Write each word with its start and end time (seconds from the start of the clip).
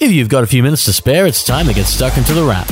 If 0.00 0.12
you've 0.12 0.28
got 0.28 0.44
a 0.44 0.46
few 0.46 0.62
minutes 0.62 0.84
to 0.84 0.92
spare, 0.92 1.26
it's 1.26 1.42
time 1.42 1.66
to 1.66 1.74
get 1.74 1.86
stuck 1.86 2.16
into 2.16 2.32
the 2.32 2.44
wrap. 2.44 2.68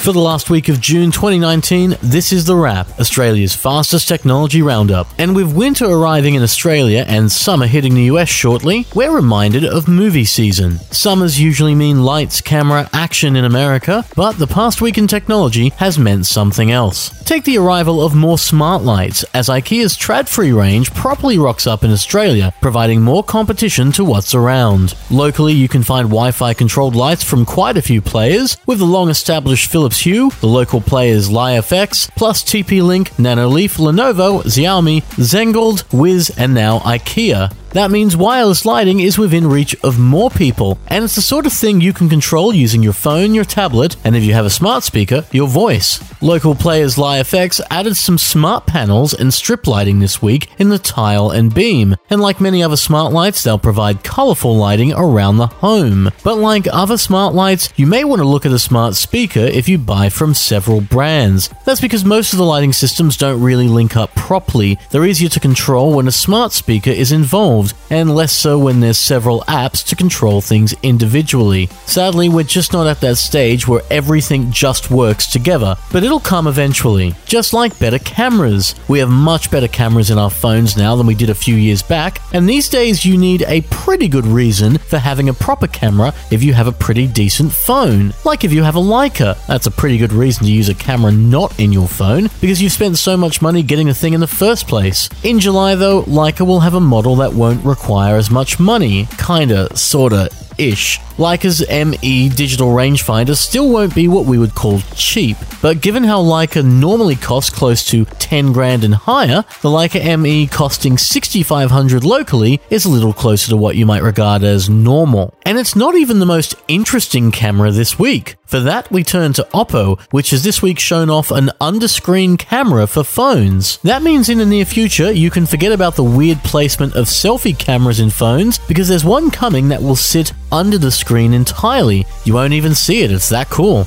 For 0.00 0.12
the 0.12 0.18
last 0.18 0.48
week 0.48 0.70
of 0.70 0.80
June 0.80 1.10
2019, 1.12 1.98
this 2.02 2.32
is 2.32 2.46
The 2.46 2.56
Wrap, 2.56 2.88
Australia's 2.98 3.54
fastest 3.54 4.08
technology 4.08 4.62
roundup. 4.62 5.08
And 5.18 5.36
with 5.36 5.54
winter 5.54 5.84
arriving 5.84 6.36
in 6.36 6.42
Australia 6.42 7.04
and 7.06 7.30
summer 7.30 7.66
hitting 7.66 7.92
the 7.92 8.04
US 8.04 8.30
shortly, 8.30 8.86
we're 8.94 9.14
reminded 9.14 9.66
of 9.66 9.88
movie 9.88 10.24
season. 10.24 10.78
Summers 10.90 11.38
usually 11.38 11.74
mean 11.74 12.02
lights, 12.02 12.40
camera, 12.40 12.88
action 12.94 13.36
in 13.36 13.44
America, 13.44 14.06
but 14.16 14.38
the 14.38 14.46
past 14.46 14.80
week 14.80 14.96
in 14.96 15.06
technology 15.06 15.68
has 15.76 15.98
meant 15.98 16.24
something 16.24 16.70
else. 16.70 17.19
Take 17.30 17.44
the 17.44 17.58
arrival 17.58 18.02
of 18.02 18.12
more 18.12 18.38
smart 18.38 18.82
lights, 18.82 19.22
as 19.34 19.48
IKEA's 19.48 19.96
Tradfri 19.96 20.52
range 20.52 20.92
properly 20.92 21.38
rocks 21.38 21.64
up 21.64 21.84
in 21.84 21.92
Australia, 21.92 22.52
providing 22.60 23.02
more 23.02 23.22
competition 23.22 23.92
to 23.92 24.04
what's 24.04 24.34
around. 24.34 24.96
Locally, 25.12 25.52
you 25.52 25.68
can 25.68 25.84
find 25.84 26.08
Wi 26.08 26.32
Fi 26.32 26.54
controlled 26.54 26.96
lights 26.96 27.22
from 27.22 27.46
quite 27.46 27.76
a 27.76 27.82
few 27.82 28.02
players, 28.02 28.56
with 28.66 28.80
the 28.80 28.84
long 28.84 29.08
established 29.08 29.70
Philips 29.70 30.00
Hue, 30.00 30.30
the 30.40 30.48
local 30.48 30.80
players 30.80 31.28
LiFX, 31.28 32.10
plus 32.16 32.42
TP 32.42 32.82
Link, 32.82 33.10
Nanoleaf, 33.10 33.78
Lenovo, 33.78 34.42
Xiaomi, 34.42 35.02
Zengold, 35.14 35.84
Wiz, 35.96 36.36
and 36.36 36.52
now 36.52 36.80
IKEA. 36.80 37.54
That 37.74 37.92
means 37.92 38.16
wireless 38.16 38.66
lighting 38.66 38.98
is 38.98 39.18
within 39.18 39.46
reach 39.46 39.76
of 39.84 40.00
more 40.00 40.30
people, 40.30 40.80
and 40.88 41.04
it's 41.04 41.14
the 41.14 41.22
sort 41.22 41.46
of 41.46 41.52
thing 41.52 41.80
you 41.80 41.92
can 41.92 42.08
control 42.08 42.52
using 42.52 42.82
your 42.82 42.92
phone, 42.92 43.34
your 43.34 43.44
tablet, 43.44 43.94
and 44.02 44.16
if 44.16 44.24
you 44.24 44.32
have 44.32 44.46
a 44.46 44.50
smart 44.50 44.82
speaker, 44.82 45.24
your 45.30 45.46
voice. 45.46 46.00
Local 46.22 46.54
players 46.54 46.96
LiFX 46.96 47.62
added 47.70 47.96
some 47.96 48.18
smart 48.18 48.66
panels 48.66 49.14
and 49.14 49.32
strip 49.32 49.66
lighting 49.66 50.00
this 50.00 50.20
week 50.20 50.50
in 50.58 50.68
the 50.68 50.78
tile 50.78 51.30
and 51.30 51.54
beam, 51.54 51.96
and 52.10 52.20
like 52.20 52.42
many 52.42 52.62
other 52.62 52.76
smart 52.76 53.10
lights, 53.10 53.42
they'll 53.42 53.58
provide 53.58 54.04
colorful 54.04 54.54
lighting 54.54 54.92
around 54.92 55.38
the 55.38 55.46
home. 55.46 56.10
But 56.22 56.36
like 56.36 56.68
other 56.70 56.98
smart 56.98 57.34
lights, 57.34 57.72
you 57.76 57.86
may 57.86 58.04
want 58.04 58.20
to 58.20 58.28
look 58.28 58.44
at 58.44 58.52
a 58.52 58.58
smart 58.58 58.96
speaker 58.96 59.40
if 59.40 59.66
you 59.66 59.78
buy 59.78 60.10
from 60.10 60.34
several 60.34 60.82
brands. 60.82 61.48
That's 61.64 61.80
because 61.80 62.04
most 62.04 62.34
of 62.34 62.38
the 62.38 62.44
lighting 62.44 62.74
systems 62.74 63.16
don't 63.16 63.40
really 63.40 63.68
link 63.68 63.96
up 63.96 64.14
properly. 64.14 64.78
They're 64.90 65.06
easier 65.06 65.30
to 65.30 65.40
control 65.40 65.94
when 65.94 66.06
a 66.06 66.12
smart 66.12 66.52
speaker 66.52 66.90
is 66.90 67.12
involved 67.12 67.74
and 67.88 68.14
less 68.14 68.32
so 68.34 68.58
when 68.58 68.80
there's 68.80 68.98
several 68.98 69.40
apps 69.48 69.82
to 69.86 69.96
control 69.96 70.42
things 70.42 70.74
individually. 70.82 71.70
Sadly, 71.86 72.28
we're 72.28 72.44
just 72.44 72.74
not 72.74 72.86
at 72.86 73.00
that 73.00 73.16
stage 73.16 73.66
where 73.66 73.82
everything 73.90 74.52
just 74.52 74.90
works 74.90 75.30
together, 75.30 75.76
but 75.90 76.09
it'll 76.10 76.18
come 76.18 76.48
eventually. 76.48 77.14
Just 77.24 77.54
like 77.54 77.78
better 77.78 78.00
cameras. 78.00 78.74
We 78.88 78.98
have 78.98 79.08
much 79.08 79.48
better 79.48 79.68
cameras 79.68 80.10
in 80.10 80.18
our 80.18 80.28
phones 80.28 80.76
now 80.76 80.96
than 80.96 81.06
we 81.06 81.14
did 81.14 81.30
a 81.30 81.34
few 81.34 81.54
years 81.54 81.82
back, 81.82 82.20
and 82.32 82.48
these 82.48 82.68
days 82.68 83.04
you 83.04 83.16
need 83.16 83.44
a 83.46 83.60
pretty 83.70 84.08
good 84.08 84.26
reason 84.26 84.78
for 84.78 84.98
having 84.98 85.28
a 85.28 85.34
proper 85.34 85.68
camera 85.68 86.12
if 86.32 86.42
you 86.42 86.52
have 86.52 86.66
a 86.66 86.72
pretty 86.72 87.06
decent 87.06 87.52
phone. 87.52 88.12
Like 88.24 88.42
if 88.42 88.52
you 88.52 88.64
have 88.64 88.74
a 88.74 88.80
Leica, 88.80 89.38
that's 89.46 89.68
a 89.68 89.70
pretty 89.70 89.98
good 89.98 90.12
reason 90.12 90.46
to 90.46 90.52
use 90.52 90.68
a 90.68 90.74
camera 90.74 91.12
not 91.12 91.58
in 91.60 91.72
your 91.72 91.86
phone 91.86 92.28
because 92.40 92.60
you've 92.60 92.72
spent 92.72 92.98
so 92.98 93.16
much 93.16 93.40
money 93.40 93.62
getting 93.62 93.86
the 93.86 93.94
thing 93.94 94.14
in 94.14 94.20
the 94.20 94.26
first 94.26 94.66
place. 94.66 95.08
In 95.22 95.38
July 95.38 95.76
though, 95.76 96.02
Leica 96.02 96.44
will 96.44 96.60
have 96.60 96.74
a 96.74 96.80
model 96.80 97.14
that 97.16 97.32
won't 97.32 97.64
require 97.64 98.16
as 98.16 98.32
much 98.32 98.58
money. 98.58 99.06
Kinda, 99.16 99.76
sorta, 99.76 100.28
ish. 100.60 101.00
Leica's 101.16 101.60
ME 101.68 102.28
digital 102.28 102.68
rangefinder 102.68 103.36
still 103.36 103.68
won't 103.70 103.94
be 103.94 104.08
what 104.08 104.26
we 104.26 104.38
would 104.38 104.54
call 104.54 104.80
cheap, 104.94 105.36
but 105.60 105.80
given 105.80 106.04
how 106.04 106.22
Leica 106.22 106.64
normally 106.64 107.16
costs 107.16 107.50
close 107.50 107.84
to 107.86 108.04
10 108.04 108.52
grand 108.52 108.84
and 108.84 108.94
higher, 108.94 109.44
the 109.62 109.68
Leica 109.68 110.18
ME 110.18 110.46
costing 110.46 110.96
6500 110.96 112.04
locally 112.04 112.60
is 112.70 112.84
a 112.84 112.90
little 112.90 113.12
closer 113.12 113.50
to 113.50 113.56
what 113.56 113.76
you 113.76 113.84
might 113.84 114.02
regard 114.02 114.42
as 114.42 114.70
normal. 114.70 115.34
And 115.44 115.58
it's 115.58 115.76
not 115.76 115.94
even 115.94 116.20
the 116.20 116.26
most 116.26 116.54
interesting 116.68 117.30
camera 117.30 117.70
this 117.70 117.98
week. 117.98 118.36
For 118.50 118.58
that, 118.58 118.90
we 118.90 119.04
turn 119.04 119.32
to 119.34 119.46
Oppo, 119.54 120.00
which 120.10 120.30
has 120.30 120.42
this 120.42 120.60
week 120.60 120.80
shown 120.80 121.08
off 121.08 121.30
an 121.30 121.52
underscreen 121.60 122.36
camera 122.36 122.88
for 122.88 123.04
phones. 123.04 123.78
That 123.84 124.02
means 124.02 124.28
in 124.28 124.38
the 124.38 124.44
near 124.44 124.64
future, 124.64 125.12
you 125.12 125.30
can 125.30 125.46
forget 125.46 125.70
about 125.70 125.94
the 125.94 126.02
weird 126.02 126.38
placement 126.38 126.96
of 126.96 127.06
selfie 127.06 127.56
cameras 127.56 128.00
in 128.00 128.10
phones 128.10 128.58
because 128.58 128.88
there's 128.88 129.04
one 129.04 129.30
coming 129.30 129.68
that 129.68 129.80
will 129.80 129.94
sit 129.94 130.32
under 130.50 130.78
the 130.78 130.90
screen 130.90 131.32
entirely. 131.32 132.04
You 132.24 132.34
won't 132.34 132.52
even 132.52 132.74
see 132.74 133.02
it, 133.02 133.12
it's 133.12 133.28
that 133.28 133.50
cool. 133.50 133.86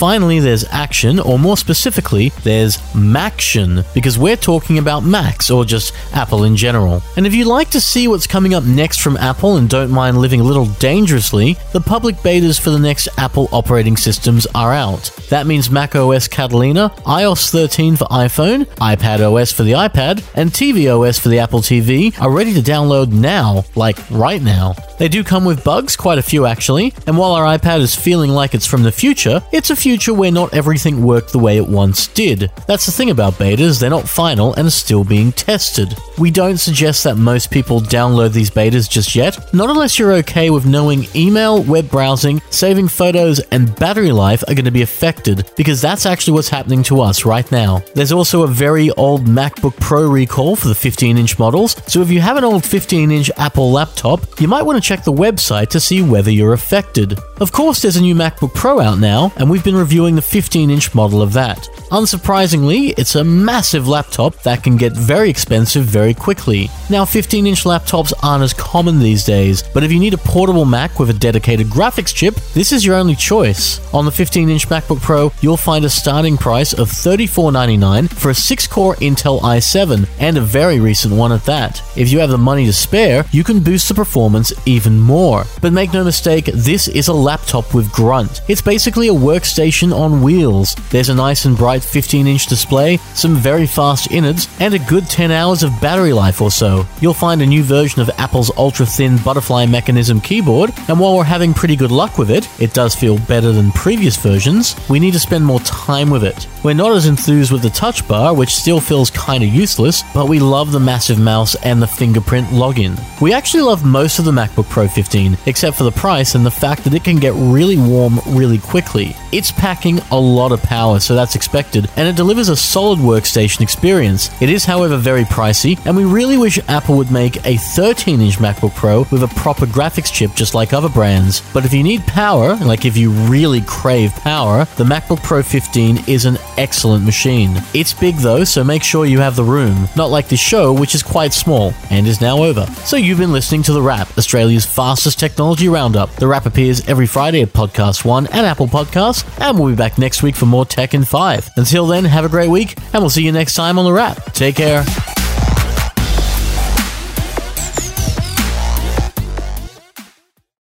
Finally, 0.00 0.40
there's 0.40 0.64
action, 0.70 1.20
or 1.20 1.38
more 1.38 1.58
specifically, 1.58 2.30
there's 2.42 2.78
Maction, 2.94 3.84
because 3.92 4.18
we're 4.18 4.34
talking 4.34 4.78
about 4.78 5.04
Macs, 5.04 5.50
or 5.50 5.62
just 5.62 5.92
Apple 6.14 6.44
in 6.44 6.56
general. 6.56 7.02
And 7.18 7.26
if 7.26 7.34
you'd 7.34 7.46
like 7.46 7.68
to 7.72 7.82
see 7.82 8.08
what's 8.08 8.26
coming 8.26 8.54
up 8.54 8.64
next 8.64 9.02
from 9.02 9.18
Apple 9.18 9.58
and 9.58 9.68
don't 9.68 9.90
mind 9.90 10.16
living 10.16 10.40
a 10.40 10.44
little 10.44 10.64
dangerously, 10.78 11.58
the 11.74 11.82
public 11.82 12.16
betas 12.16 12.58
for 12.58 12.70
the 12.70 12.78
next 12.78 13.08
Apple 13.18 13.50
operating 13.52 13.98
systems 13.98 14.46
are 14.54 14.72
out. 14.72 15.14
That 15.28 15.46
means 15.46 15.70
macOS 15.70 16.28
Catalina, 16.28 16.88
iOS 17.04 17.50
13 17.50 17.96
for 17.96 18.06
iPhone, 18.06 18.64
iPad 18.76 19.20
OS 19.20 19.52
for 19.52 19.64
the 19.64 19.72
iPad, 19.72 20.26
and 20.34 20.50
tvOS 20.50 21.20
for 21.20 21.28
the 21.28 21.40
Apple 21.40 21.60
TV 21.60 22.18
are 22.22 22.30
ready 22.30 22.54
to 22.54 22.60
download 22.60 23.12
now, 23.12 23.64
like 23.74 23.98
right 24.10 24.40
now. 24.40 24.74
They 25.00 25.08
do 25.08 25.24
come 25.24 25.46
with 25.46 25.64
bugs, 25.64 25.96
quite 25.96 26.18
a 26.18 26.22
few 26.22 26.44
actually, 26.44 26.92
and 27.06 27.16
while 27.16 27.32
our 27.32 27.56
iPad 27.56 27.80
is 27.80 27.96
feeling 27.96 28.32
like 28.32 28.52
it's 28.52 28.66
from 28.66 28.82
the 28.82 28.92
future, 28.92 29.42
it's 29.50 29.70
a 29.70 29.74
future 29.74 30.12
where 30.12 30.30
not 30.30 30.52
everything 30.52 31.02
worked 31.02 31.32
the 31.32 31.38
way 31.38 31.56
it 31.56 31.66
once 31.66 32.08
did. 32.08 32.50
That's 32.66 32.84
the 32.84 32.92
thing 32.92 33.08
about 33.08 33.32
betas, 33.32 33.80
they're 33.80 33.88
not 33.88 34.06
final 34.06 34.52
and 34.56 34.68
are 34.68 34.70
still 34.70 35.02
being 35.02 35.32
tested. 35.32 35.96
We 36.18 36.30
don't 36.30 36.58
suggest 36.58 37.02
that 37.04 37.16
most 37.16 37.50
people 37.50 37.80
download 37.80 38.34
these 38.34 38.50
betas 38.50 38.90
just 38.90 39.16
yet, 39.16 39.54
not 39.54 39.70
unless 39.70 39.98
you're 39.98 40.12
okay 40.16 40.50
with 40.50 40.66
knowing 40.66 41.06
email, 41.16 41.62
web 41.62 41.90
browsing, 41.90 42.42
saving 42.50 42.88
photos, 42.88 43.38
and 43.52 43.74
battery 43.76 44.12
life 44.12 44.42
are 44.48 44.54
going 44.54 44.66
to 44.66 44.70
be 44.70 44.82
affected, 44.82 45.50
because 45.56 45.80
that's 45.80 46.04
actually 46.04 46.34
what's 46.34 46.50
happening 46.50 46.82
to 46.82 47.00
us 47.00 47.24
right 47.24 47.50
now. 47.50 47.82
There's 47.94 48.12
also 48.12 48.42
a 48.42 48.48
very 48.48 48.90
old 48.90 49.24
MacBook 49.24 49.80
Pro 49.80 50.10
recall 50.10 50.56
for 50.56 50.68
the 50.68 50.74
15 50.74 51.16
inch 51.16 51.38
models, 51.38 51.74
so 51.86 52.02
if 52.02 52.10
you 52.10 52.20
have 52.20 52.36
an 52.36 52.44
old 52.44 52.66
15 52.66 53.10
inch 53.10 53.30
Apple 53.38 53.72
laptop, 53.72 54.38
you 54.38 54.46
might 54.46 54.64
want 54.64 54.76
to 54.76 54.89
check 54.90 55.04
the 55.04 55.12
website 55.12 55.68
to 55.68 55.78
see 55.78 56.02
whether 56.02 56.32
you're 56.32 56.52
affected. 56.52 57.16
Of 57.40 57.52
course, 57.52 57.80
there's 57.80 57.94
a 57.94 58.00
new 58.00 58.16
MacBook 58.16 58.52
Pro 58.54 58.80
out 58.80 58.98
now, 58.98 59.32
and 59.36 59.48
we've 59.48 59.62
been 59.62 59.76
reviewing 59.76 60.16
the 60.16 60.22
15 60.22 60.68
inch 60.68 60.96
model 60.96 61.22
of 61.22 61.32
that. 61.34 61.68
Unsurprisingly, 61.90 62.94
it's 62.96 63.16
a 63.16 63.24
massive 63.24 63.88
laptop 63.88 64.36
that 64.44 64.62
can 64.62 64.76
get 64.76 64.92
very 64.92 65.28
expensive 65.28 65.84
very 65.84 66.14
quickly. 66.14 66.70
Now, 66.88 67.04
15 67.04 67.48
inch 67.48 67.64
laptops 67.64 68.12
aren't 68.22 68.44
as 68.44 68.54
common 68.54 69.00
these 69.00 69.24
days, 69.24 69.64
but 69.74 69.82
if 69.82 69.90
you 69.90 69.98
need 69.98 70.14
a 70.14 70.18
portable 70.18 70.64
Mac 70.64 71.00
with 71.00 71.10
a 71.10 71.14
dedicated 71.14 71.66
graphics 71.66 72.14
chip, 72.14 72.36
this 72.54 72.70
is 72.70 72.86
your 72.86 72.94
only 72.94 73.16
choice. 73.16 73.80
On 73.92 74.04
the 74.04 74.12
15 74.12 74.48
inch 74.48 74.68
MacBook 74.68 75.00
Pro, 75.00 75.32
you'll 75.40 75.56
find 75.56 75.84
a 75.84 75.90
starting 75.90 76.36
price 76.36 76.72
of 76.72 76.88
$34.99 76.88 78.08
for 78.12 78.30
a 78.30 78.34
6 78.34 78.66
core 78.68 78.94
Intel 78.96 79.40
i7, 79.40 80.08
and 80.20 80.38
a 80.38 80.40
very 80.40 80.78
recent 80.78 81.12
one 81.12 81.32
at 81.32 81.44
that. 81.44 81.82
If 81.96 82.12
you 82.12 82.20
have 82.20 82.30
the 82.30 82.38
money 82.38 82.66
to 82.66 82.72
spare, 82.72 83.24
you 83.32 83.42
can 83.42 83.64
boost 83.64 83.88
the 83.88 83.94
performance 83.94 84.52
even 84.64 84.96
more. 84.96 85.44
But 85.60 85.72
make 85.72 85.92
no 85.92 86.04
mistake, 86.04 86.44
this 86.44 86.86
is 86.86 87.08
a 87.08 87.12
laptop 87.12 87.74
with 87.74 87.90
grunt. 87.90 88.42
It's 88.46 88.62
basically 88.62 89.08
a 89.08 89.12
workstation 89.12 89.92
on 89.92 90.22
wheels. 90.22 90.76
There's 90.90 91.08
a 91.08 91.14
nice 91.14 91.46
and 91.46 91.56
bright 91.56 91.79
15 91.84 92.26
inch 92.26 92.46
display, 92.46 92.96
some 93.14 93.36
very 93.36 93.66
fast 93.66 94.10
innards, 94.10 94.48
and 94.60 94.74
a 94.74 94.78
good 94.78 95.06
10 95.08 95.30
hours 95.30 95.62
of 95.62 95.80
battery 95.80 96.12
life 96.12 96.40
or 96.40 96.50
so. 96.50 96.86
You'll 97.00 97.14
find 97.14 97.42
a 97.42 97.46
new 97.46 97.62
version 97.62 98.00
of 98.00 98.10
Apple's 98.18 98.50
ultra 98.56 98.86
thin 98.86 99.16
butterfly 99.18 99.66
mechanism 99.66 100.20
keyboard, 100.20 100.72
and 100.88 100.98
while 100.98 101.16
we're 101.16 101.24
having 101.24 101.54
pretty 101.54 101.76
good 101.76 101.92
luck 101.92 102.18
with 102.18 102.30
it, 102.30 102.48
it 102.60 102.74
does 102.74 102.94
feel 102.94 103.18
better 103.18 103.52
than 103.52 103.72
previous 103.72 104.16
versions, 104.16 104.76
we 104.88 105.00
need 105.00 105.12
to 105.12 105.18
spend 105.18 105.44
more 105.44 105.60
time 105.60 106.10
with 106.10 106.24
it. 106.24 106.46
We're 106.62 106.74
not 106.74 106.92
as 106.92 107.06
enthused 107.06 107.52
with 107.52 107.62
the 107.62 107.70
touch 107.70 108.06
bar, 108.06 108.34
which 108.34 108.54
still 108.54 108.80
feels 108.80 109.10
kinda 109.10 109.46
useless, 109.46 110.04
but 110.12 110.28
we 110.28 110.38
love 110.38 110.72
the 110.72 110.80
massive 110.80 111.18
mouse 111.18 111.54
and 111.56 111.80
the 111.80 111.86
fingerprint 111.86 112.48
login. 112.48 112.98
We 113.20 113.32
actually 113.32 113.62
love 113.62 113.84
most 113.84 114.18
of 114.18 114.24
the 114.24 114.32
MacBook 114.32 114.68
Pro 114.68 114.86
15, 114.88 115.38
except 115.46 115.76
for 115.76 115.84
the 115.84 115.92
price 115.92 116.34
and 116.34 116.44
the 116.44 116.50
fact 116.50 116.84
that 116.84 116.94
it 116.94 117.04
can 117.04 117.16
get 117.16 117.32
really 117.34 117.76
warm 117.76 118.20
really 118.26 118.58
quickly. 118.58 119.16
It's 119.32 119.50
packing 119.50 120.00
a 120.10 120.18
lot 120.18 120.52
of 120.52 120.62
power, 120.62 121.00
so 121.00 121.14
that's 121.14 121.34
expected, 121.70 121.98
and 121.98 122.08
it 122.08 122.16
delivers 122.16 122.48
a 122.48 122.56
solid 122.56 122.98
workstation 122.98 123.60
experience. 123.60 124.30
It 124.40 124.50
is, 124.50 124.64
however, 124.64 124.96
very 124.96 125.24
pricey, 125.24 125.78
and 125.86 125.96
we 125.96 126.04
really 126.04 126.36
wish 126.36 126.58
Apple 126.68 126.96
would 126.96 127.10
make 127.10 127.44
a 127.46 127.56
13 127.56 128.20
inch 128.20 128.38
MacBook 128.38 128.74
Pro 128.74 129.06
with 129.10 129.22
a 129.22 129.28
proper 129.36 129.66
graphics 129.66 130.12
chip 130.12 130.34
just 130.34 130.54
like 130.54 130.72
other 130.72 130.88
brands. 130.88 131.42
But 131.52 131.64
if 131.64 131.72
you 131.72 131.82
need 131.82 132.02
power, 132.06 132.56
like 132.56 132.84
if 132.84 132.96
you 132.96 133.10
really 133.10 133.60
crave 133.62 134.12
power, 134.16 134.64
the 134.76 134.84
MacBook 134.84 135.22
Pro 135.22 135.42
15 135.42 136.04
is 136.06 136.24
an 136.24 136.36
excellent 136.56 137.04
machine. 137.04 137.52
It's 137.74 137.92
big 137.92 138.16
though, 138.16 138.44
so 138.44 138.64
make 138.64 138.82
sure 138.82 139.06
you 139.06 139.20
have 139.20 139.36
the 139.36 139.44
room, 139.44 139.88
not 139.96 140.10
like 140.10 140.28
this 140.28 140.40
show, 140.40 140.72
which 140.72 140.94
is 140.94 141.02
quite 141.02 141.32
small 141.32 141.72
and 141.90 142.06
is 142.06 142.20
now 142.20 142.38
over. 142.42 142.66
So 142.84 142.96
you've 142.96 143.18
been 143.18 143.32
listening 143.32 143.62
to 143.64 143.72
The 143.72 143.82
Wrap, 143.82 144.16
Australia's 144.18 144.66
fastest 144.66 145.18
technology 145.18 145.68
roundup. 145.68 146.14
The 146.16 146.26
Wrap 146.26 146.46
appears 146.46 146.86
every 146.88 147.06
Friday 147.06 147.42
at 147.42 147.48
Podcast 147.48 148.04
One 148.04 148.26
and 148.28 148.46
Apple 148.46 148.68
Podcasts, 148.68 149.24
and 149.40 149.58
we'll 149.58 149.70
be 149.70 149.76
back 149.76 149.98
next 149.98 150.22
week 150.22 150.36
for 150.36 150.46
more 150.46 150.64
Tech 150.64 150.94
in 150.94 151.04
5. 151.04 151.50
Until 151.56 151.86
then, 151.86 152.04
have 152.04 152.24
a 152.24 152.28
great 152.28 152.50
week, 152.50 152.76
and 152.92 153.02
we'll 153.02 153.10
see 153.10 153.24
you 153.24 153.32
next 153.32 153.54
time 153.54 153.78
on 153.78 153.84
The 153.84 153.92
Wrap. 153.92 154.32
Take 154.32 154.56
care. 154.56 154.84